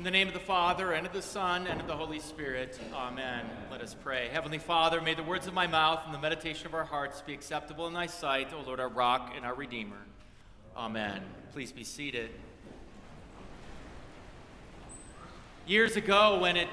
In 0.00 0.04
the 0.04 0.10
name 0.10 0.28
of 0.28 0.32
the 0.32 0.40
Father, 0.40 0.92
and 0.92 1.06
of 1.06 1.12
the 1.12 1.20
Son, 1.20 1.66
and 1.66 1.78
of 1.78 1.86
the 1.86 1.94
Holy 1.94 2.20
Spirit. 2.20 2.80
Amen. 2.94 3.44
Let 3.70 3.82
us 3.82 3.94
pray. 4.02 4.30
Heavenly 4.32 4.56
Father, 4.56 4.98
may 5.02 5.12
the 5.12 5.22
words 5.22 5.46
of 5.46 5.52
my 5.52 5.66
mouth 5.66 6.00
and 6.06 6.14
the 6.14 6.18
meditation 6.18 6.66
of 6.66 6.72
our 6.72 6.86
hearts 6.86 7.20
be 7.20 7.34
acceptable 7.34 7.86
in 7.86 7.92
thy 7.92 8.06
sight, 8.06 8.48
O 8.54 8.62
Lord, 8.62 8.80
our 8.80 8.88
rock 8.88 9.34
and 9.36 9.44
our 9.44 9.52
Redeemer. 9.52 9.98
Amen. 10.74 11.20
Please 11.52 11.70
be 11.70 11.84
seated. 11.84 12.30
Years 15.66 15.96
ago, 15.96 16.38
when 16.40 16.56
it 16.56 16.68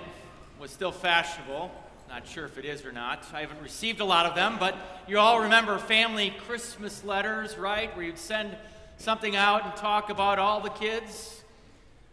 was 0.58 0.72
still 0.72 0.94
fashionable, 0.94 1.70
not 2.08 2.26
sure 2.26 2.46
if 2.46 2.58
it 2.58 2.64
is 2.64 2.86
or 2.86 2.94
not, 2.94 3.26
I 3.34 3.42
haven't 3.42 3.62
received 3.62 4.00
a 4.00 4.06
lot 4.06 4.26
of 4.26 4.36
them, 4.36 4.56
but 4.58 4.74
you 5.06 5.20
all 5.20 5.42
remember 5.42 5.78
family 5.80 6.34
Christmas 6.48 7.04
letters, 7.04 7.58
right? 7.58 7.94
Where 7.94 8.06
you'd 8.06 8.18
send 8.18 8.56
something 8.96 9.36
out 9.36 9.66
and 9.66 9.76
talk 9.76 10.10
about 10.10 10.40
all 10.40 10.62
the 10.62 10.70
kids 10.70 11.44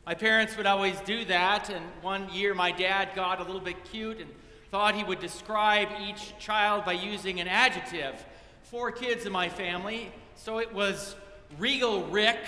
my 0.07 0.14
parents 0.14 0.57
would 0.57 0.66
always 0.66 1.00
do 1.00 1.25
that, 1.25 1.71
and 1.71 1.84
one 2.02 2.29
year 2.32 2.54
my 2.54 2.71
dad 2.71 3.11
got 3.14 3.40
a 3.40 3.45
little 3.45 3.61
bit 3.61 3.85
cute 3.85 4.21
and 4.21 4.31
thought 4.71 4.95
he 4.95 5.04
would 5.04 5.21
describe 5.21 5.89
each 6.03 6.36
child 6.39 6.85
by 6.85 6.93
using 6.93 7.40
an 7.40 7.49
adjective. 7.49 8.22
Four 8.64 8.93
kids 8.93 9.25
in 9.25 9.32
my 9.32 9.48
family, 9.48 10.12
so 10.35 10.59
it 10.59 10.75
was 10.75 11.17
Regal 11.59 12.04
Rick, 12.09 12.39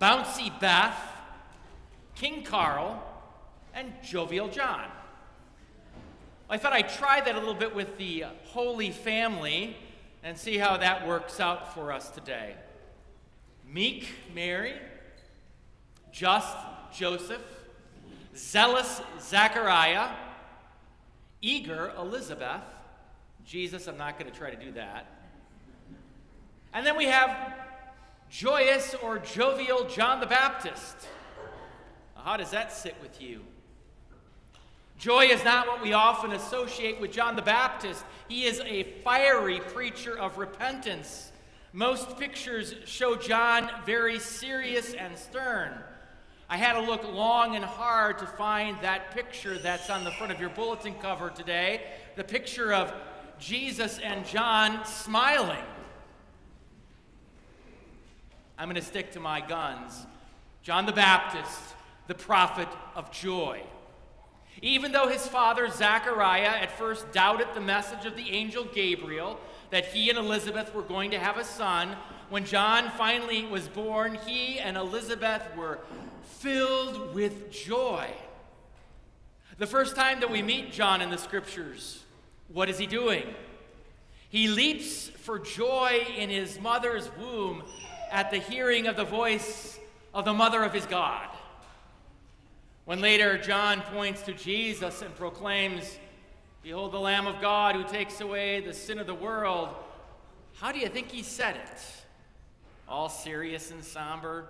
Bouncy 0.00 0.58
Beth, 0.58 0.96
King 2.14 2.44
Carl, 2.44 3.02
and 3.74 3.92
Jovial 4.02 4.48
John. 4.48 4.88
I 6.48 6.56
thought 6.56 6.72
I'd 6.72 6.88
try 6.88 7.20
that 7.20 7.34
a 7.34 7.38
little 7.38 7.54
bit 7.54 7.74
with 7.74 7.98
the 7.98 8.24
Holy 8.44 8.90
Family 8.90 9.76
and 10.22 10.38
see 10.38 10.56
how 10.56 10.76
that 10.78 11.06
works 11.06 11.40
out 11.40 11.74
for 11.74 11.92
us 11.92 12.10
today. 12.10 12.54
Meek 13.66 14.08
Mary, 14.34 14.74
just 16.12 16.56
Joseph, 16.94 17.42
zealous 18.36 19.00
Zechariah, 19.20 20.10
eager 21.40 21.92
Elizabeth. 21.98 22.62
Jesus, 23.44 23.88
I'm 23.88 23.96
not 23.96 24.18
going 24.18 24.30
to 24.30 24.36
try 24.36 24.50
to 24.50 24.62
do 24.62 24.72
that. 24.72 25.06
And 26.72 26.86
then 26.86 26.96
we 26.96 27.06
have 27.06 27.54
joyous 28.30 28.94
or 29.02 29.18
jovial 29.18 29.88
John 29.88 30.20
the 30.20 30.26
Baptist. 30.26 30.96
How 32.14 32.36
does 32.36 32.50
that 32.50 32.72
sit 32.72 32.94
with 33.02 33.20
you? 33.20 33.42
Joy 34.98 35.24
is 35.24 35.42
not 35.42 35.66
what 35.66 35.82
we 35.82 35.92
often 35.94 36.32
associate 36.32 37.00
with 37.00 37.10
John 37.10 37.34
the 37.34 37.42
Baptist. 37.42 38.04
He 38.28 38.44
is 38.44 38.60
a 38.60 38.84
fiery 39.02 39.58
preacher 39.58 40.16
of 40.16 40.38
repentance. 40.38 41.32
Most 41.72 42.18
pictures 42.18 42.74
show 42.84 43.16
John 43.16 43.68
very 43.84 44.20
serious 44.20 44.94
and 44.94 45.18
stern. 45.18 45.72
I 46.48 46.56
had 46.56 46.74
to 46.74 46.80
look 46.80 47.04
long 47.04 47.56
and 47.56 47.64
hard 47.64 48.18
to 48.18 48.26
find 48.26 48.76
that 48.82 49.12
picture 49.12 49.56
that's 49.58 49.88
on 49.88 50.04
the 50.04 50.10
front 50.12 50.32
of 50.32 50.40
your 50.40 50.50
bulletin 50.50 50.94
cover 50.94 51.30
today 51.30 51.82
the 52.16 52.24
picture 52.24 52.72
of 52.72 52.92
Jesus 53.38 53.98
and 53.98 54.26
John 54.26 54.84
smiling. 54.84 55.64
I'm 58.58 58.68
going 58.68 58.76
to 58.76 58.86
stick 58.86 59.12
to 59.12 59.20
my 59.20 59.40
guns. 59.40 60.06
John 60.62 60.86
the 60.86 60.92
Baptist, 60.92 61.60
the 62.06 62.14
prophet 62.14 62.68
of 62.94 63.10
joy. 63.10 63.62
Even 64.60 64.92
though 64.92 65.08
his 65.08 65.26
father 65.26 65.68
Zachariah 65.68 66.60
at 66.60 66.70
first 66.78 67.10
doubted 67.12 67.48
the 67.54 67.60
message 67.60 68.04
of 68.06 68.16
the 68.16 68.30
angel 68.30 68.64
Gabriel 68.64 69.40
that 69.70 69.86
he 69.86 70.10
and 70.10 70.18
Elizabeth 70.18 70.72
were 70.74 70.82
going 70.82 71.10
to 71.10 71.18
have 71.18 71.38
a 71.38 71.44
son, 71.44 71.96
when 72.28 72.44
John 72.44 72.90
finally 72.90 73.44
was 73.44 73.66
born, 73.68 74.18
he 74.26 74.58
and 74.58 74.76
Elizabeth 74.76 75.42
were 75.56 75.80
filled 76.24 77.14
with 77.14 77.50
joy. 77.50 78.08
The 79.58 79.66
first 79.66 79.94
time 79.94 80.20
that 80.20 80.30
we 80.30 80.42
meet 80.42 80.72
John 80.72 81.00
in 81.00 81.10
the 81.10 81.18
scriptures, 81.18 82.02
what 82.48 82.68
is 82.68 82.78
he 82.78 82.86
doing? 82.86 83.24
He 84.28 84.48
leaps 84.48 85.08
for 85.08 85.38
joy 85.38 86.06
in 86.16 86.30
his 86.30 86.58
mother's 86.58 87.10
womb 87.18 87.62
at 88.10 88.30
the 88.30 88.38
hearing 88.38 88.86
of 88.86 88.96
the 88.96 89.04
voice 89.04 89.78
of 90.14 90.24
the 90.24 90.32
mother 90.32 90.62
of 90.62 90.72
his 90.72 90.86
God. 90.86 91.28
When 92.84 93.00
later 93.00 93.38
John 93.38 93.80
points 93.82 94.22
to 94.22 94.32
Jesus 94.32 95.02
and 95.02 95.14
proclaims, 95.16 95.98
Behold 96.62 96.92
the 96.92 97.00
Lamb 97.00 97.26
of 97.26 97.40
God 97.40 97.74
who 97.74 97.84
takes 97.84 98.20
away 98.20 98.60
the 98.60 98.72
sin 98.72 98.98
of 98.98 99.06
the 99.06 99.14
world, 99.14 99.68
how 100.54 100.72
do 100.72 100.78
you 100.78 100.88
think 100.88 101.10
he 101.10 101.22
said 101.22 101.56
it? 101.56 101.82
All 102.88 103.08
serious 103.08 103.70
and 103.70 103.84
somber? 103.84 104.46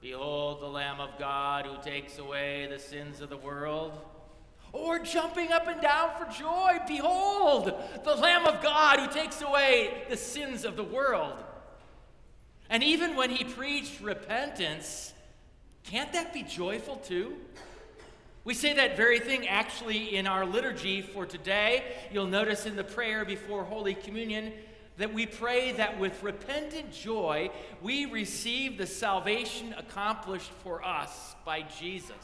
Behold 0.00 0.60
the 0.60 0.66
Lamb 0.66 1.00
of 1.00 1.18
God 1.18 1.66
who 1.66 1.82
takes 1.82 2.18
away 2.18 2.68
the 2.70 2.78
sins 2.78 3.20
of 3.20 3.30
the 3.30 3.36
world. 3.36 3.92
Or 4.72 4.98
jumping 4.98 5.52
up 5.52 5.68
and 5.68 5.80
down 5.80 6.10
for 6.18 6.30
joy, 6.30 6.78
behold 6.86 7.72
the 8.04 8.14
Lamb 8.14 8.46
of 8.46 8.62
God 8.62 9.00
who 9.00 9.08
takes 9.08 9.40
away 9.40 10.04
the 10.10 10.16
sins 10.16 10.64
of 10.64 10.76
the 10.76 10.84
world. 10.84 11.42
And 12.68 12.82
even 12.82 13.16
when 13.16 13.30
he 13.30 13.44
preached 13.44 14.00
repentance, 14.00 15.14
can't 15.84 16.12
that 16.12 16.34
be 16.34 16.42
joyful 16.42 16.96
too? 16.96 17.36
We 18.44 18.54
say 18.54 18.74
that 18.74 18.96
very 18.96 19.18
thing 19.18 19.48
actually 19.48 20.14
in 20.14 20.26
our 20.26 20.44
liturgy 20.44 21.02
for 21.02 21.26
today. 21.26 21.82
You'll 22.12 22.26
notice 22.26 22.66
in 22.66 22.76
the 22.76 22.84
prayer 22.84 23.24
before 23.24 23.64
Holy 23.64 23.94
Communion, 23.94 24.52
that 24.98 25.12
we 25.12 25.26
pray 25.26 25.72
that 25.72 25.98
with 25.98 26.22
repentant 26.22 26.92
joy 26.92 27.50
we 27.82 28.06
receive 28.06 28.78
the 28.78 28.86
salvation 28.86 29.74
accomplished 29.76 30.50
for 30.62 30.84
us 30.84 31.34
by 31.44 31.62
Jesus. 31.78 32.14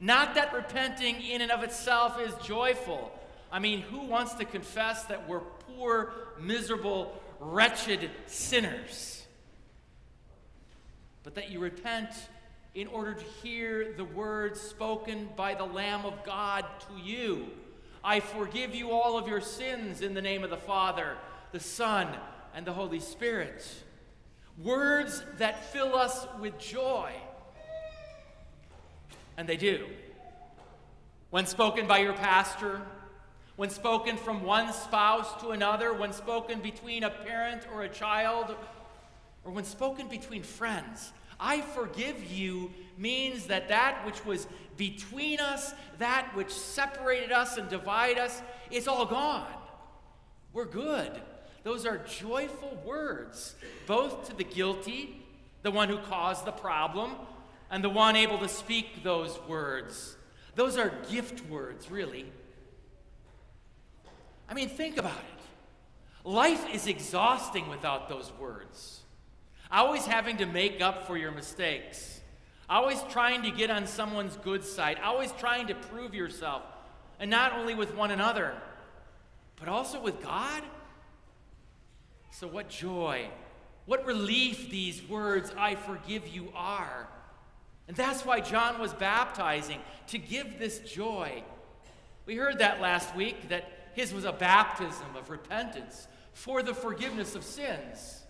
Not 0.00 0.34
that 0.34 0.52
repenting 0.52 1.20
in 1.22 1.42
and 1.42 1.50
of 1.50 1.62
itself 1.62 2.18
is 2.20 2.34
joyful. 2.46 3.12
I 3.52 3.58
mean, 3.58 3.82
who 3.82 4.06
wants 4.06 4.34
to 4.34 4.44
confess 4.44 5.04
that 5.04 5.28
we're 5.28 5.40
poor, 5.40 6.12
miserable, 6.38 7.20
wretched 7.38 8.10
sinners? 8.26 9.26
But 11.22 11.34
that 11.34 11.50
you 11.50 11.58
repent 11.58 12.10
in 12.74 12.86
order 12.86 13.14
to 13.14 13.24
hear 13.42 13.92
the 13.96 14.04
words 14.04 14.60
spoken 14.60 15.28
by 15.36 15.54
the 15.54 15.64
Lamb 15.64 16.06
of 16.06 16.24
God 16.24 16.64
to 16.88 17.02
you. 17.02 17.48
I 18.02 18.20
forgive 18.20 18.74
you 18.74 18.90
all 18.90 19.18
of 19.18 19.28
your 19.28 19.40
sins 19.40 20.00
in 20.00 20.14
the 20.14 20.22
name 20.22 20.44
of 20.44 20.50
the 20.50 20.56
Father 20.56 21.16
the 21.52 21.60
Son, 21.60 22.08
and 22.54 22.66
the 22.66 22.72
Holy 22.72 23.00
Spirit. 23.00 23.66
Words 24.62 25.24
that 25.38 25.72
fill 25.72 25.96
us 25.96 26.26
with 26.40 26.58
joy. 26.58 27.12
And 29.36 29.48
they 29.48 29.56
do. 29.56 29.86
When 31.30 31.46
spoken 31.46 31.86
by 31.86 31.98
your 31.98 32.12
pastor, 32.12 32.82
when 33.56 33.70
spoken 33.70 34.16
from 34.16 34.42
one 34.42 34.72
spouse 34.72 35.40
to 35.42 35.50
another, 35.50 35.92
when 35.92 36.12
spoken 36.12 36.60
between 36.60 37.04
a 37.04 37.10
parent 37.10 37.62
or 37.72 37.82
a 37.82 37.88
child, 37.88 38.54
or 39.44 39.52
when 39.52 39.64
spoken 39.64 40.08
between 40.08 40.42
friends, 40.42 41.12
I 41.40 41.62
forgive 41.62 42.30
you 42.30 42.70
means 42.98 43.46
that 43.46 43.68
that 43.68 44.04
which 44.04 44.24
was 44.26 44.46
between 44.76 45.40
us, 45.40 45.74
that 45.98 46.34
which 46.34 46.50
separated 46.50 47.32
us 47.32 47.56
and 47.56 47.68
divided 47.68 48.18
us, 48.18 48.42
is 48.70 48.86
all 48.86 49.06
gone. 49.06 49.46
We're 50.52 50.66
good. 50.66 51.10
Those 51.62 51.86
are 51.86 51.98
joyful 51.98 52.80
words, 52.84 53.54
both 53.86 54.28
to 54.28 54.36
the 54.36 54.44
guilty, 54.44 55.22
the 55.62 55.70
one 55.70 55.88
who 55.88 55.98
caused 55.98 56.44
the 56.44 56.52
problem, 56.52 57.12
and 57.70 57.84
the 57.84 57.90
one 57.90 58.16
able 58.16 58.38
to 58.38 58.48
speak 58.48 59.02
those 59.02 59.38
words. 59.48 60.16
Those 60.54 60.76
are 60.76 60.92
gift 61.10 61.48
words, 61.48 61.90
really. 61.90 62.26
I 64.48 64.54
mean, 64.54 64.68
think 64.68 64.96
about 64.96 65.12
it. 65.12 66.28
Life 66.28 66.74
is 66.74 66.86
exhausting 66.86 67.68
without 67.68 68.08
those 68.08 68.32
words. 68.38 68.99
Always 69.72 70.04
having 70.04 70.38
to 70.38 70.46
make 70.46 70.80
up 70.80 71.06
for 71.06 71.16
your 71.16 71.30
mistakes. 71.30 72.20
Always 72.68 73.02
trying 73.10 73.42
to 73.42 73.50
get 73.50 73.70
on 73.70 73.86
someone's 73.86 74.36
good 74.36 74.64
side. 74.64 74.98
Always 75.02 75.32
trying 75.32 75.68
to 75.68 75.74
prove 75.74 76.14
yourself. 76.14 76.62
And 77.18 77.30
not 77.30 77.52
only 77.52 77.74
with 77.74 77.94
one 77.94 78.10
another, 78.10 78.54
but 79.56 79.68
also 79.68 80.00
with 80.00 80.22
God. 80.22 80.62
So, 82.32 82.46
what 82.46 82.68
joy, 82.68 83.28
what 83.86 84.06
relief 84.06 84.70
these 84.70 85.02
words, 85.08 85.52
I 85.58 85.74
forgive 85.74 86.28
you, 86.28 86.52
are. 86.54 87.08
And 87.88 87.96
that's 87.96 88.24
why 88.24 88.40
John 88.40 88.80
was 88.80 88.92
baptizing, 88.94 89.80
to 90.08 90.18
give 90.18 90.58
this 90.58 90.78
joy. 90.78 91.42
We 92.24 92.36
heard 92.36 92.60
that 92.60 92.80
last 92.80 93.14
week, 93.16 93.48
that 93.48 93.90
his 93.94 94.14
was 94.14 94.24
a 94.24 94.32
baptism 94.32 95.16
of 95.16 95.28
repentance 95.28 96.06
for 96.32 96.62
the 96.62 96.72
forgiveness 96.72 97.34
of 97.34 97.44
sins. 97.44 98.22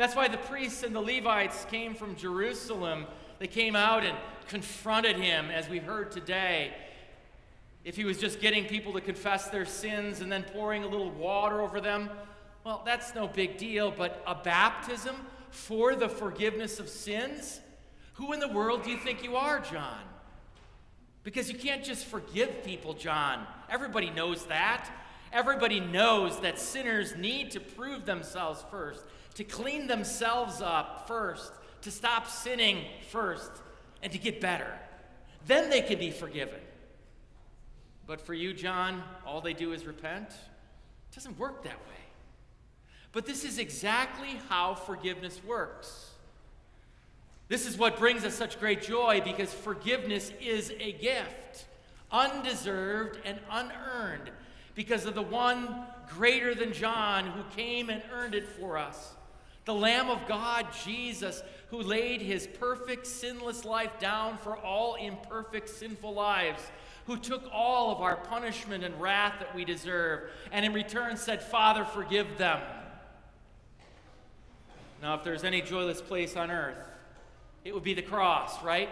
That's 0.00 0.16
why 0.16 0.28
the 0.28 0.38
priests 0.38 0.82
and 0.82 0.96
the 0.96 1.00
Levites 1.02 1.66
came 1.70 1.94
from 1.94 2.16
Jerusalem. 2.16 3.04
They 3.38 3.46
came 3.46 3.76
out 3.76 4.02
and 4.02 4.16
confronted 4.48 5.16
him, 5.16 5.50
as 5.50 5.68
we 5.68 5.76
heard 5.76 6.10
today. 6.10 6.72
If 7.84 7.96
he 7.96 8.06
was 8.06 8.16
just 8.16 8.40
getting 8.40 8.64
people 8.64 8.94
to 8.94 9.02
confess 9.02 9.50
their 9.50 9.66
sins 9.66 10.22
and 10.22 10.32
then 10.32 10.44
pouring 10.54 10.84
a 10.84 10.86
little 10.86 11.10
water 11.10 11.60
over 11.60 11.82
them, 11.82 12.08
well, 12.64 12.80
that's 12.86 13.14
no 13.14 13.28
big 13.28 13.58
deal, 13.58 13.90
but 13.90 14.24
a 14.26 14.34
baptism 14.34 15.16
for 15.50 15.94
the 15.94 16.08
forgiveness 16.08 16.80
of 16.80 16.88
sins? 16.88 17.60
Who 18.14 18.32
in 18.32 18.40
the 18.40 18.48
world 18.48 18.84
do 18.84 18.90
you 18.90 18.96
think 18.96 19.22
you 19.22 19.36
are, 19.36 19.60
John? 19.60 20.00
Because 21.24 21.52
you 21.52 21.58
can't 21.58 21.84
just 21.84 22.06
forgive 22.06 22.64
people, 22.64 22.94
John. 22.94 23.46
Everybody 23.68 24.08
knows 24.08 24.46
that. 24.46 24.90
Everybody 25.32 25.80
knows 25.80 26.40
that 26.40 26.58
sinners 26.58 27.14
need 27.16 27.52
to 27.52 27.60
prove 27.60 28.04
themselves 28.04 28.64
first, 28.70 29.04
to 29.34 29.44
clean 29.44 29.86
themselves 29.86 30.60
up 30.60 31.06
first, 31.06 31.52
to 31.82 31.90
stop 31.90 32.26
sinning 32.26 32.84
first, 33.10 33.50
and 34.02 34.12
to 34.12 34.18
get 34.18 34.40
better. 34.40 34.72
Then 35.46 35.70
they 35.70 35.82
can 35.82 35.98
be 35.98 36.10
forgiven. 36.10 36.60
But 38.06 38.20
for 38.20 38.34
you, 38.34 38.52
John, 38.52 39.02
all 39.24 39.40
they 39.40 39.52
do 39.52 39.72
is 39.72 39.86
repent. 39.86 40.30
It 40.30 41.14
doesn't 41.14 41.38
work 41.38 41.62
that 41.64 41.78
way. 41.78 42.00
But 43.12 43.26
this 43.26 43.44
is 43.44 43.58
exactly 43.58 44.40
how 44.48 44.74
forgiveness 44.74 45.40
works. 45.44 46.10
This 47.48 47.66
is 47.66 47.76
what 47.76 47.98
brings 47.98 48.24
us 48.24 48.34
such 48.34 48.60
great 48.60 48.82
joy 48.82 49.20
because 49.24 49.52
forgiveness 49.52 50.32
is 50.40 50.72
a 50.78 50.92
gift, 50.92 51.66
undeserved 52.12 53.18
and 53.24 53.40
unearned, 53.50 54.30
because 54.74 55.06
of 55.06 55.14
the 55.14 55.22
one 55.22 55.86
greater 56.08 56.54
than 56.54 56.72
John 56.72 57.26
who 57.26 57.42
came 57.56 57.90
and 57.90 58.02
earned 58.12 58.34
it 58.34 58.46
for 58.46 58.78
us. 58.78 59.14
The 59.64 59.74
Lamb 59.74 60.08
of 60.08 60.26
God, 60.26 60.66
Jesus, 60.84 61.42
who 61.68 61.82
laid 61.82 62.20
his 62.20 62.46
perfect, 62.46 63.06
sinless 63.06 63.64
life 63.64 63.98
down 64.00 64.38
for 64.38 64.56
all 64.56 64.96
imperfect, 64.96 65.68
sinful 65.68 66.12
lives, 66.12 66.62
who 67.06 67.16
took 67.16 67.44
all 67.52 67.92
of 67.92 68.00
our 68.00 68.16
punishment 68.16 68.84
and 68.84 69.00
wrath 69.00 69.34
that 69.38 69.54
we 69.54 69.64
deserve, 69.64 70.30
and 70.50 70.64
in 70.64 70.72
return 70.72 71.16
said, 71.16 71.42
Father, 71.42 71.84
forgive 71.84 72.38
them. 72.38 72.60
Now, 75.02 75.14
if 75.14 75.24
there's 75.24 75.44
any 75.44 75.62
joyless 75.62 76.00
place 76.02 76.36
on 76.36 76.50
earth, 76.50 76.76
it 77.64 77.74
would 77.74 77.84
be 77.84 77.94
the 77.94 78.02
cross, 78.02 78.62
right? 78.62 78.88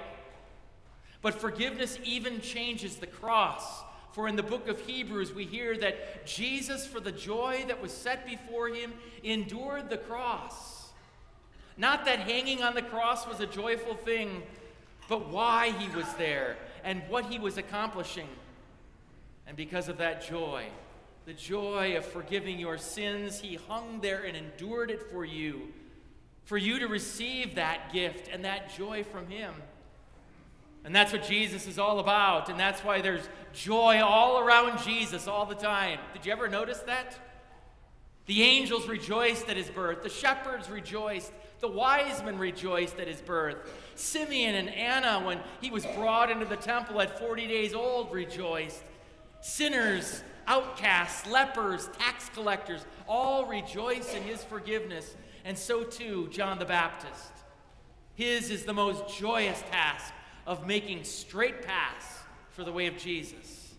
But 1.20 1.34
forgiveness 1.34 1.98
even 2.04 2.40
changes 2.40 2.96
the 2.96 3.06
cross. 3.06 3.82
For 4.18 4.26
in 4.26 4.34
the 4.34 4.42
book 4.42 4.66
of 4.66 4.80
Hebrews, 4.80 5.32
we 5.32 5.44
hear 5.44 5.78
that 5.78 6.26
Jesus, 6.26 6.84
for 6.84 6.98
the 6.98 7.12
joy 7.12 7.64
that 7.68 7.80
was 7.80 7.92
set 7.92 8.26
before 8.26 8.66
him, 8.66 8.94
endured 9.22 9.90
the 9.90 9.96
cross. 9.96 10.88
Not 11.76 12.04
that 12.06 12.18
hanging 12.18 12.64
on 12.64 12.74
the 12.74 12.82
cross 12.82 13.28
was 13.28 13.38
a 13.38 13.46
joyful 13.46 13.94
thing, 13.94 14.42
but 15.08 15.28
why 15.28 15.70
he 15.70 15.88
was 15.96 16.12
there 16.14 16.56
and 16.82 17.00
what 17.08 17.26
he 17.26 17.38
was 17.38 17.58
accomplishing. 17.58 18.26
And 19.46 19.56
because 19.56 19.88
of 19.88 19.98
that 19.98 20.28
joy, 20.28 20.66
the 21.24 21.32
joy 21.32 21.96
of 21.96 22.04
forgiving 22.04 22.58
your 22.58 22.76
sins, 22.76 23.38
he 23.38 23.54
hung 23.54 24.00
there 24.00 24.24
and 24.24 24.36
endured 24.36 24.90
it 24.90 25.12
for 25.12 25.24
you 25.24 25.68
for 26.48 26.56
you 26.56 26.78
to 26.78 26.88
receive 26.88 27.56
that 27.56 27.92
gift 27.92 28.30
and 28.32 28.42
that 28.46 28.74
joy 28.74 29.04
from 29.04 29.28
Him. 29.28 29.52
And 30.88 30.96
that's 30.96 31.12
what 31.12 31.22
Jesus 31.22 31.66
is 31.66 31.78
all 31.78 31.98
about. 31.98 32.48
And 32.48 32.58
that's 32.58 32.80
why 32.80 33.02
there's 33.02 33.28
joy 33.52 34.00
all 34.02 34.38
around 34.38 34.82
Jesus 34.82 35.28
all 35.28 35.44
the 35.44 35.54
time. 35.54 35.98
Did 36.14 36.24
you 36.24 36.32
ever 36.32 36.48
notice 36.48 36.78
that? 36.86 37.14
The 38.24 38.42
angels 38.42 38.88
rejoiced 38.88 39.50
at 39.50 39.58
his 39.58 39.68
birth. 39.68 40.02
The 40.02 40.08
shepherds 40.08 40.70
rejoiced. 40.70 41.30
The 41.60 41.68
wise 41.68 42.22
men 42.22 42.38
rejoiced 42.38 42.98
at 42.98 43.06
his 43.06 43.20
birth. 43.20 43.70
Simeon 43.96 44.54
and 44.54 44.70
Anna, 44.70 45.20
when 45.26 45.40
he 45.60 45.70
was 45.70 45.84
brought 45.84 46.30
into 46.30 46.46
the 46.46 46.56
temple 46.56 47.02
at 47.02 47.18
40 47.18 47.46
days 47.46 47.74
old, 47.74 48.10
rejoiced. 48.10 48.82
Sinners, 49.42 50.24
outcasts, 50.46 51.26
lepers, 51.26 51.90
tax 51.98 52.30
collectors, 52.30 52.86
all 53.06 53.44
rejoice 53.44 54.14
in 54.14 54.22
his 54.22 54.42
forgiveness 54.42 55.16
and 55.44 55.58
so 55.58 55.84
too 55.84 56.28
John 56.30 56.58
the 56.58 56.64
Baptist. 56.64 57.32
His 58.14 58.48
is 58.48 58.64
the 58.64 58.72
most 58.72 59.18
joyous 59.18 59.60
task 59.70 60.14
of 60.48 60.66
making 60.66 61.04
straight 61.04 61.62
paths 61.62 62.06
for 62.52 62.64
the 62.64 62.72
way 62.72 62.86
of 62.86 62.96
Jesus. 62.96 63.74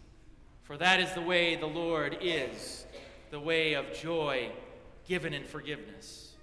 For 0.61 0.77
that 0.77 0.99
is 0.99 1.11
the 1.13 1.21
way 1.21 1.55
the 1.55 1.65
Lord 1.65 2.19
is, 2.21 2.85
the 3.31 3.39
way 3.39 3.73
of 3.73 3.91
joy 3.91 4.51
given 5.07 5.33
in 5.33 5.43
forgiveness. 5.43 6.33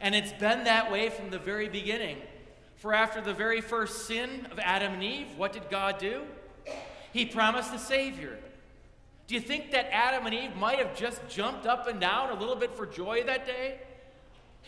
And 0.00 0.14
it's 0.14 0.32
been 0.32 0.62
that 0.64 0.92
way 0.92 1.08
from 1.08 1.30
the 1.30 1.40
very 1.40 1.68
beginning. 1.68 2.18
For 2.76 2.94
after 2.94 3.20
the 3.20 3.34
very 3.34 3.60
first 3.60 4.06
sin 4.06 4.46
of 4.52 4.60
Adam 4.60 4.92
and 4.92 5.02
Eve, 5.02 5.26
what 5.36 5.52
did 5.52 5.68
God 5.68 5.98
do? 5.98 6.22
He 7.12 7.26
promised 7.26 7.74
a 7.74 7.78
Savior. 7.80 8.38
Do 9.26 9.34
you 9.34 9.40
think 9.40 9.72
that 9.72 9.92
Adam 9.92 10.26
and 10.26 10.34
Eve 10.34 10.54
might 10.54 10.78
have 10.78 10.94
just 10.94 11.26
jumped 11.28 11.66
up 11.66 11.88
and 11.88 12.00
down 12.00 12.30
a 12.30 12.38
little 12.38 12.54
bit 12.54 12.72
for 12.76 12.86
joy 12.86 13.24
that 13.24 13.46
day? 13.46 13.80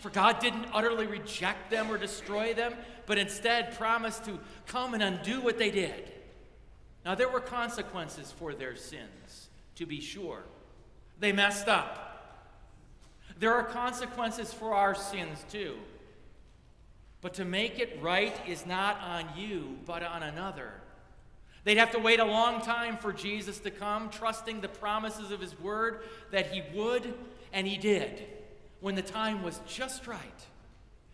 For 0.01 0.11
God 0.11 0.39
didn't 0.39 0.67
utterly 0.73 1.07
reject 1.07 1.71
them 1.71 1.91
or 1.91 1.99
destroy 1.99 2.55
them, 2.55 2.75
but 3.07 3.19
instead 3.19 3.77
promised 3.77 4.25
to 4.27 4.39
come 4.67 4.95
and 4.95 5.03
undo 5.03 5.41
what 5.41 5.59
they 5.59 5.71
did. 5.71 6.13
Now, 7.05 7.15
there 7.15 7.29
were 7.29 7.41
consequences 7.41 8.33
for 8.33 8.55
their 8.55 8.77
sins, 8.77 9.49
to 9.77 9.87
be 9.87 10.01
sure. 10.01 10.43
They 11.19 11.33
messed 11.33 11.69
up. 11.69 12.05
There 13.41 13.55
are 13.55 13.65
consequences 13.65 14.53
for 14.53 14.75
our 14.75 14.95
sins, 14.95 15.45
too. 15.51 15.77
But 17.21 17.35
to 17.35 17.45
make 17.45 17.81
it 17.81 17.99
right 18.01 18.37
is 18.47 18.67
not 18.67 19.01
on 19.01 19.27
you, 19.37 19.79
but 19.85 20.03
on 20.05 20.23
another. 20.23 20.73
They'd 21.65 21.79
have 21.79 21.91
to 21.93 21.99
wait 21.99 22.21
a 22.21 22.25
long 22.25 22.61
time 22.61 22.97
for 22.97 23.13
Jesus 23.13 23.59
to 23.61 23.71
come, 23.71 24.11
trusting 24.11 24.61
the 24.61 24.69
promises 24.69 25.33
of 25.33 25.41
his 25.41 25.59
word 25.59 26.03
that 26.31 26.53
he 26.53 26.63
would, 26.73 27.15
and 27.53 27.67
he 27.67 27.77
did 27.77 28.38
when 28.81 28.95
the 28.95 29.03
time 29.03 29.43
was 29.43 29.61
just 29.67 30.07
right. 30.07 30.23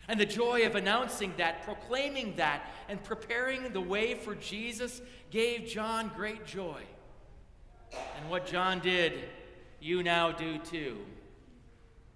And 0.06 0.20
the 0.20 0.26
joy 0.26 0.66
of 0.66 0.74
announcing 0.74 1.32
that, 1.38 1.64
proclaiming 1.64 2.36
that, 2.36 2.70
and 2.88 3.02
preparing 3.02 3.72
the 3.72 3.80
way 3.80 4.14
for 4.14 4.34
Jesus 4.34 5.00
gave 5.30 5.66
John 5.66 6.10
great 6.14 6.44
joy. 6.44 6.82
And 7.92 8.28
what 8.28 8.46
John 8.46 8.80
did, 8.80 9.12
you 9.80 10.02
now 10.02 10.30
do 10.30 10.58
too. 10.58 10.98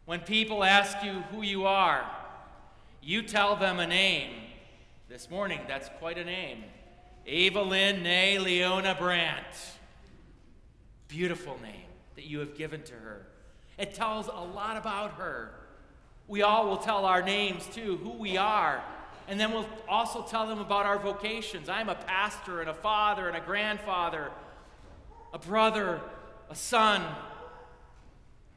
When 0.05 0.21
people 0.21 0.65
ask 0.65 1.03
you 1.03 1.13
who 1.31 1.43
you 1.43 1.67
are, 1.67 2.11
you 3.03 3.23
tell 3.23 3.57
them 3.57 3.79
a 3.79 3.87
name. 3.87 4.33
This 5.09 5.31
morning, 5.31 5.61
that's 5.67 5.89
quite 5.99 6.19
a 6.19 6.25
name. 6.25 6.65
Evelyn 7.27 8.03
Nay 8.03 8.39
Leona 8.39 8.95
Brandt. 8.95 9.47
Beautiful 11.09 11.59
name 11.63 11.89
that 12.17 12.25
you 12.25 12.39
have 12.41 12.55
given 12.57 12.83
to 12.83 12.95
her. 12.95 13.27
It 13.79 13.95
tells 13.95 14.27
a 14.27 14.45
lot 14.55 14.77
about 14.77 15.13
her. 15.13 15.51
We 16.27 16.43
all 16.43 16.67
will 16.67 16.77
tell 16.77 17.05
our 17.05 17.23
names 17.23 17.67
too, 17.73 17.97
who 18.03 18.13
we 18.13 18.37
are. 18.37 18.83
And 19.29 19.39
then 19.39 19.53
we'll 19.53 19.69
also 19.89 20.23
tell 20.23 20.47
them 20.47 20.59
about 20.59 20.87
our 20.87 20.99
vocations. 20.99 21.69
I'm 21.69 21.89
a 21.89 21.95
pastor 21.95 22.61
and 22.61 22.69
a 22.69 22.75
father 22.75 23.29
and 23.29 23.37
a 23.37 23.41
grandfather, 23.41 24.31
a 25.33 25.39
brother, 25.39 26.01
a 26.51 26.55
son. 26.55 27.03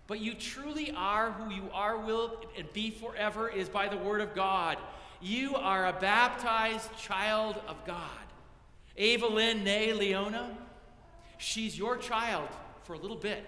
But 0.07 0.19
you 0.19 0.33
truly 0.33 0.93
are 0.95 1.31
who 1.31 1.53
you 1.53 1.69
are, 1.73 1.97
will 1.97 2.37
and 2.57 2.71
be 2.73 2.89
forever, 2.89 3.49
is 3.49 3.69
by 3.69 3.87
the 3.87 3.97
word 3.97 4.21
of 4.21 4.33
God. 4.33 4.77
You 5.21 5.55
are 5.55 5.87
a 5.87 5.93
baptized 5.93 6.89
child 6.97 7.55
of 7.67 7.85
God. 7.85 8.09
Evelyn 8.97 9.63
Nay 9.63 9.93
Leona, 9.93 10.57
she's 11.37 11.77
your 11.77 11.97
child 11.97 12.49
for 12.83 12.93
a 12.93 12.97
little 12.97 13.17
bit. 13.17 13.45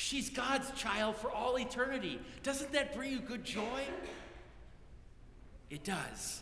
She's 0.00 0.30
God's 0.30 0.70
child 0.70 1.16
for 1.16 1.30
all 1.30 1.58
eternity. 1.58 2.18
Doesn't 2.42 2.72
that 2.72 2.96
bring 2.96 3.12
you 3.12 3.20
good 3.20 3.44
joy? 3.44 3.82
It 5.68 5.84
does. 5.84 6.40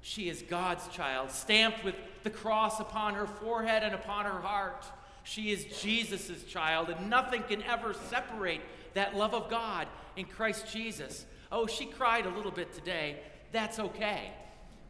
She 0.00 0.30
is 0.30 0.40
God's 0.40 0.88
child, 0.88 1.30
stamped 1.30 1.84
with 1.84 1.94
the 2.22 2.30
cross 2.30 2.80
upon 2.80 3.12
her 3.12 3.26
forehead 3.26 3.82
and 3.82 3.94
upon 3.94 4.24
her 4.24 4.40
heart. 4.40 4.86
She 5.24 5.50
is 5.50 5.66
Jesus' 5.82 6.42
child, 6.44 6.88
and 6.88 7.10
nothing 7.10 7.42
can 7.42 7.62
ever 7.64 7.92
separate 8.08 8.62
that 8.94 9.14
love 9.14 9.34
of 9.34 9.50
God 9.50 9.88
in 10.16 10.24
Christ 10.24 10.72
Jesus. 10.72 11.26
Oh, 11.52 11.66
she 11.66 11.84
cried 11.84 12.24
a 12.24 12.30
little 12.30 12.50
bit 12.50 12.72
today. 12.72 13.18
That's 13.52 13.78
okay. 13.78 14.30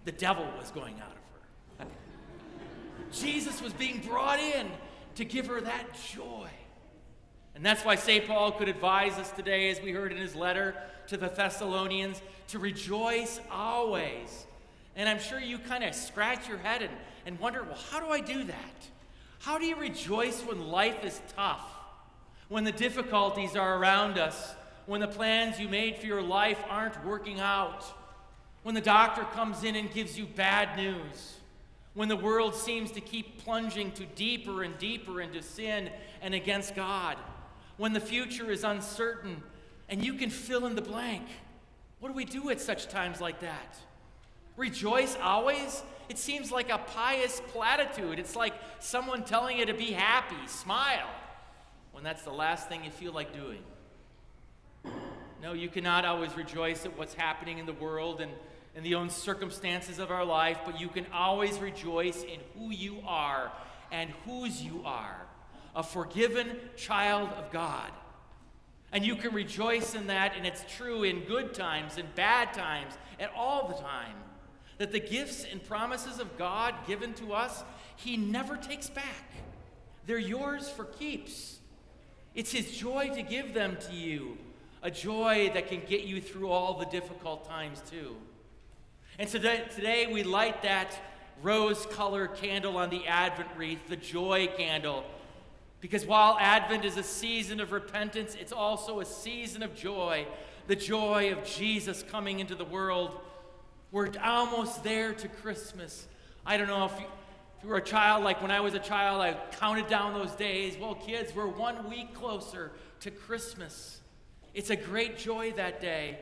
The 0.05 0.13
devil 0.13 0.47
was 0.57 0.71
going 0.71 0.95
out 1.01 1.11
of 1.81 1.89
her. 1.89 1.93
Jesus 3.13 3.61
was 3.61 3.73
being 3.73 3.99
brought 3.99 4.39
in 4.39 4.69
to 5.17 5.25
give 5.25 5.49
her 5.49 5.61
that 5.61 5.87
joy. 6.15 6.49
And 7.57 7.65
that's 7.65 7.87
why 7.87 7.95
St. 7.95 8.29
Paul 8.29 8.53
could 8.53 8.69
advise 8.69 9.15
us 9.15 9.31
today, 9.31 9.71
as 9.71 9.81
we 9.81 9.91
heard 9.91 10.13
in 10.13 10.19
his 10.19 10.37
letter 10.37 10.75
to 11.07 11.17
the 11.17 11.29
Thessalonians, 11.29 12.21
to 12.49 12.59
rejoice 12.59 13.41
always. 13.51 14.45
And 14.95 15.09
I'm 15.09 15.19
sure 15.19 15.41
you 15.41 15.59
kind 15.59 15.83
of 15.83 15.95
scratch 15.95 16.49
your 16.49 16.59
head 16.59 16.83
and, 16.83 16.93
and 17.25 17.41
wonder, 17.41 17.63
well, 17.63 17.79
how 17.91 17.99
do 17.99 18.13
I 18.13 18.21
do 18.21 18.45
that? 18.45 18.89
How 19.39 19.57
do 19.57 19.65
you 19.65 19.75
rejoice 19.77 20.43
when 20.43 20.69
life 20.69 21.03
is 21.03 21.19
tough? 21.35 21.67
When 22.49 22.65
the 22.65 22.73
difficulties 22.73 23.57
are 23.57 23.79
around 23.79 24.19
us? 24.19 24.55
When 24.85 25.01
the 25.01 25.09
plans 25.09 25.59
you 25.59 25.69
made 25.69 25.97
for 25.97 26.07
your 26.07 26.23
life 26.23 26.59
aren't 26.69 27.03
working 27.07 27.41
out? 27.41 27.85
When 28.65 28.75
the 28.75 28.83
doctor 28.83 29.23
comes 29.35 29.65
in 29.65 29.77
and 29.77 29.91
gives 29.91 30.19
you 30.19 30.27
bad 30.27 30.77
news? 30.77 31.39
When 31.95 32.09
the 32.09 32.17
world 32.17 32.55
seems 32.55 32.91
to 32.91 33.01
keep 33.01 33.43
plunging 33.43 33.93
to 33.93 34.05
deeper 34.05 34.63
and 34.63 34.77
deeper 34.77 35.23
into 35.23 35.43
sin 35.43 35.89
and 36.21 36.35
against 36.35 36.75
God? 36.75 37.17
When 37.77 37.93
the 37.93 38.01
future 38.01 38.51
is 38.51 38.65
uncertain 38.65 39.43
and 39.89 40.05
you 40.05 40.15
can 40.15 40.31
fill 40.31 40.67
in 40.67 40.75
the 40.75 40.83
blank. 40.83 41.27
What 42.01 42.09
do 42.09 42.15
we 42.15 42.25
do 42.25 42.51
at 42.51 42.61
such 42.61 42.89
times 42.89 43.21
like 43.21 43.41
that? 43.41 43.77
Rejoice 44.57 45.17
always? 45.23 45.83
It 46.09 46.19
seems 46.19 46.51
like 46.51 46.71
a 46.71 46.79
pious 46.79 47.41
platitude. 47.49 48.19
It's 48.19 48.37
like 48.37 48.55
someone 48.79 49.25
telling 49.25 49.59
you 49.59 49.67
to 49.67 49.75
be 49.75 49.93
happy, 49.93 50.47
smile, 50.47 51.11
when 51.93 52.05
that's 52.05 52.23
the 52.23 52.33
last 52.33 52.69
thing 52.69 52.85
you 52.85 52.91
feel 52.91 53.13
like 53.13 53.35
doing. 53.35 53.63
No, 55.43 55.53
you 55.53 55.69
cannot 55.69 56.05
always 56.05 56.35
rejoice 56.37 56.87
at 56.87 56.97
what's 56.97 57.15
happening 57.15 57.59
in 57.59 57.67
the 57.67 57.73
world 57.73 58.21
and 58.21 58.33
in 58.75 58.83
the 58.83 58.95
own 58.95 59.11
circumstances 59.11 59.99
of 59.99 60.11
our 60.11 60.25
life, 60.25 60.59
but 60.65 60.81
you 60.81 60.89
can 60.89 61.07
always 61.13 61.59
rejoice 61.59 62.23
in 62.23 62.41
who 62.57 62.71
you 62.71 62.99
are 63.07 63.51
and 63.91 64.11
whose 64.25 64.63
you 64.63 64.83
are 64.85 65.27
a 65.77 65.83
forgiven 65.83 66.57
child 66.75 67.29
of 67.37 67.53
God. 67.53 67.93
And 68.93 69.05
you 69.05 69.15
can 69.15 69.35
rejoice 69.35 69.95
in 69.95 70.07
that, 70.07 70.33
and 70.35 70.47
it's 70.47 70.65
true 70.77 71.03
in 71.03 71.21
good 71.21 71.53
times 71.53 71.99
and 71.99 72.13
bad 72.15 72.55
times 72.55 72.95
and 73.21 73.31
all 73.37 73.69
the 73.69 73.75
time. 73.75 74.15
That 74.79 74.91
the 74.91 75.01
gifts 75.01 75.45
and 75.51 75.63
promises 75.63 76.19
of 76.19 76.37
God 76.39 76.75
given 76.87 77.13
to 77.15 77.35
us, 77.35 77.63
He 77.97 78.17
never 78.17 78.57
takes 78.57 78.89
back. 78.89 79.33
They're 80.07 80.19
yours 80.19 80.69
for 80.71 80.85
keeps. 80.85 81.59
It's 82.35 82.53
His 82.53 82.71
joy 82.71 83.11
to 83.15 83.23
give 83.23 83.53
them 83.53 83.77
to 83.89 83.95
you, 83.95 84.39
a 84.83 84.91
joy 84.91 85.51
that 85.53 85.69
can 85.69 85.83
get 85.87 86.05
you 86.05 86.21
through 86.21 86.51
all 86.51 86.79
the 86.79 86.87
difficult 86.87 87.47
times, 87.47 87.83
too. 87.91 88.17
And 89.19 89.29
today, 89.29 89.65
today 89.75 90.07
we 90.11 90.23
light 90.23 90.63
that 90.63 90.99
rose 91.43 91.87
colored 91.87 92.35
candle 92.35 92.77
on 92.79 92.89
the 92.89 93.07
Advent 93.07 93.49
wreath, 93.57 93.89
the 93.89 93.97
joy 93.97 94.49
candle. 94.57 95.05
Because 95.87 96.05
while 96.05 96.37
Advent 96.41 96.85
is 96.85 96.97
a 96.97 97.03
season 97.05 97.61
of 97.61 97.71
repentance, 97.71 98.35
it's 98.35 98.51
also 98.51 98.99
a 98.99 99.05
season 99.05 99.63
of 99.63 99.73
joy 99.73 100.27
the 100.67 100.75
joy 100.75 101.31
of 101.31 101.45
Jesus 101.45 102.03
coming 102.03 102.41
into 102.41 102.57
the 102.57 102.65
world. 102.65 103.21
We're 103.93 104.11
almost 104.21 104.83
there 104.83 105.13
to 105.13 105.29
Christmas. 105.29 106.09
I 106.45 106.57
don't 106.57 106.67
know 106.67 106.87
if 106.87 106.99
you, 106.99 107.07
if 107.59 107.63
you 107.63 107.69
were 107.69 107.77
a 107.77 107.81
child, 107.81 108.25
like 108.25 108.43
when 108.43 108.51
I 108.51 108.59
was 108.59 108.75
a 108.75 108.81
child, 108.81 109.21
I 109.21 109.35
counted 109.61 109.87
down 109.87 110.13
those 110.13 110.33
days. 110.33 110.77
Well, 110.77 110.97
kids, 110.97 111.33
we're 111.37 111.47
one 111.47 111.89
week 111.89 112.13
closer 112.15 112.73
to 112.99 113.13
Christmas. 113.13 114.01
It's 114.55 114.71
a 114.71 114.77
great 114.77 115.17
joy 115.17 115.53
that 115.53 115.81
day. 115.81 116.19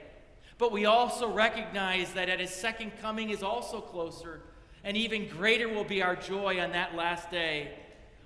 But 0.59 0.73
we 0.73 0.85
also 0.85 1.33
recognize 1.33 2.13
that 2.13 2.29
at 2.29 2.39
his 2.39 2.51
second 2.51 2.93
coming 3.01 3.31
is 3.31 3.43
also 3.43 3.81
closer, 3.81 4.43
and 4.85 4.95
even 4.95 5.27
greater 5.27 5.71
will 5.71 5.85
be 5.85 6.03
our 6.03 6.17
joy 6.17 6.61
on 6.61 6.73
that 6.73 6.95
last 6.95 7.31
day 7.31 7.71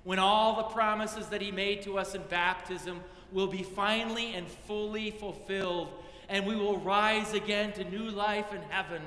when 0.09 0.19
all 0.19 0.57
the 0.57 0.63
promises 0.63 1.27
that 1.27 1.43
he 1.43 1.53
made 1.53 1.83
to 1.83 1.99
us 1.99 2.15
in 2.15 2.23
baptism 2.31 2.99
will 3.31 3.47
be 3.47 3.63
finally 3.63 4.33
and 4.33 4.49
fully 4.49 5.11
fulfilled, 5.11 5.87
and 6.31 6.47
we 6.47 6.57
will 6.57 6.79
rise 6.79 7.35
again 7.35 7.73
to 7.73 7.85
new 7.85 8.09
life 8.09 8.55
in 8.55 8.63
heaven, 8.71 9.03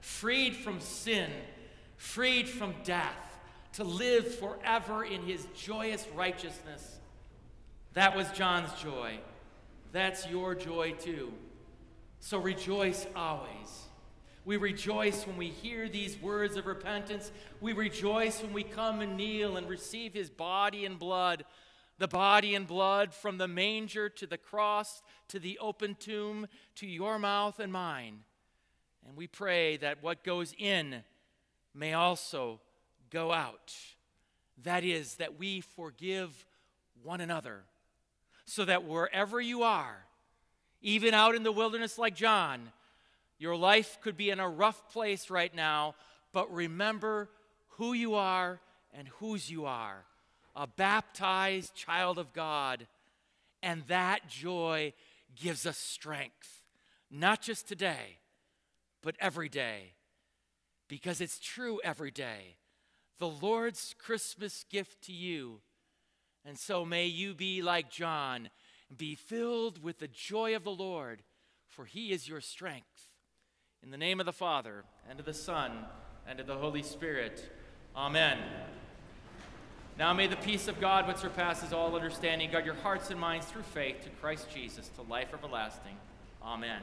freed 0.00 0.56
from 0.56 0.80
sin, 0.80 1.30
freed 1.98 2.48
from 2.48 2.72
death, 2.84 3.38
to 3.74 3.84
live 3.84 4.34
forever 4.36 5.04
in 5.04 5.20
his 5.24 5.46
joyous 5.54 6.06
righteousness. 6.14 7.00
That 7.92 8.16
was 8.16 8.26
John's 8.30 8.72
joy. 8.80 9.18
That's 9.92 10.26
your 10.26 10.54
joy 10.54 10.92
too. 10.92 11.34
So 12.20 12.38
rejoice 12.38 13.06
always. 13.14 13.85
We 14.46 14.58
rejoice 14.58 15.26
when 15.26 15.36
we 15.36 15.48
hear 15.48 15.88
these 15.88 16.22
words 16.22 16.56
of 16.56 16.66
repentance. 16.66 17.32
We 17.60 17.72
rejoice 17.72 18.40
when 18.40 18.52
we 18.52 18.62
come 18.62 19.00
and 19.00 19.16
kneel 19.16 19.56
and 19.56 19.68
receive 19.68 20.14
his 20.14 20.30
body 20.30 20.86
and 20.86 21.00
blood, 21.00 21.44
the 21.98 22.06
body 22.06 22.54
and 22.54 22.64
blood 22.64 23.12
from 23.12 23.38
the 23.38 23.48
manger 23.48 24.08
to 24.08 24.24
the 24.24 24.38
cross 24.38 25.02
to 25.28 25.40
the 25.40 25.58
open 25.58 25.96
tomb 25.96 26.46
to 26.76 26.86
your 26.86 27.18
mouth 27.18 27.58
and 27.58 27.72
mine. 27.72 28.20
And 29.04 29.16
we 29.16 29.26
pray 29.26 29.78
that 29.78 30.00
what 30.00 30.22
goes 30.22 30.54
in 30.56 31.02
may 31.74 31.94
also 31.94 32.60
go 33.10 33.32
out. 33.32 33.74
That 34.62 34.84
is, 34.84 35.16
that 35.16 35.36
we 35.36 35.60
forgive 35.60 36.46
one 37.02 37.20
another, 37.20 37.64
so 38.44 38.64
that 38.64 38.84
wherever 38.84 39.40
you 39.40 39.64
are, 39.64 40.04
even 40.82 41.14
out 41.14 41.34
in 41.34 41.42
the 41.42 41.50
wilderness 41.50 41.98
like 41.98 42.14
John, 42.14 42.70
your 43.38 43.56
life 43.56 43.98
could 44.02 44.16
be 44.16 44.30
in 44.30 44.40
a 44.40 44.48
rough 44.48 44.90
place 44.92 45.30
right 45.30 45.54
now, 45.54 45.94
but 46.32 46.52
remember 46.52 47.28
who 47.70 47.92
you 47.92 48.14
are 48.14 48.60
and 48.92 49.08
whose 49.08 49.50
you 49.50 49.66
are 49.66 50.04
a 50.56 50.66
baptized 50.66 51.74
child 51.74 52.18
of 52.18 52.32
God. 52.32 52.86
And 53.62 53.82
that 53.88 54.28
joy 54.28 54.94
gives 55.36 55.66
us 55.66 55.76
strength, 55.76 56.62
not 57.10 57.42
just 57.42 57.68
today, 57.68 58.18
but 59.02 59.16
every 59.20 59.48
day. 59.48 59.92
Because 60.88 61.20
it's 61.20 61.38
true 61.38 61.80
every 61.84 62.10
day. 62.10 62.56
The 63.18 63.28
Lord's 63.28 63.94
Christmas 63.98 64.64
gift 64.70 65.02
to 65.04 65.12
you. 65.12 65.60
And 66.44 66.58
so 66.58 66.84
may 66.84 67.06
you 67.06 67.34
be 67.34 67.60
like 67.60 67.90
John 67.90 68.48
be 68.96 69.14
filled 69.14 69.82
with 69.82 69.98
the 69.98 70.08
joy 70.08 70.54
of 70.54 70.62
the 70.62 70.70
Lord, 70.70 71.22
for 71.66 71.86
he 71.86 72.12
is 72.12 72.28
your 72.28 72.40
strength. 72.40 73.10
In 73.86 73.92
the 73.92 73.96
name 73.96 74.18
of 74.18 74.26
the 74.26 74.32
Father, 74.32 74.82
and 75.08 75.20
of 75.20 75.26
the 75.26 75.32
Son, 75.32 75.70
and 76.26 76.40
of 76.40 76.48
the 76.48 76.56
Holy 76.56 76.82
Spirit. 76.82 77.48
Amen. 77.94 78.36
Now 79.96 80.12
may 80.12 80.26
the 80.26 80.34
peace 80.34 80.66
of 80.66 80.80
God, 80.80 81.06
which 81.06 81.18
surpasses 81.18 81.72
all 81.72 81.94
understanding, 81.94 82.50
guard 82.50 82.66
your 82.66 82.74
hearts 82.74 83.10
and 83.10 83.20
minds 83.20 83.46
through 83.46 83.62
faith 83.62 84.02
to 84.02 84.10
Christ 84.20 84.48
Jesus 84.52 84.88
to 84.96 85.02
life 85.02 85.28
everlasting. 85.32 85.94
Amen. 86.42 86.82